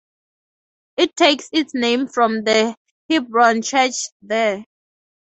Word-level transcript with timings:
It 0.97 1.15
takes 1.15 1.47
its 1.51 1.75
name 1.75 2.07
from 2.07 2.43
the 2.43 2.75
Hebron 3.07 3.61
Church 3.61 3.93
there. 4.23 4.65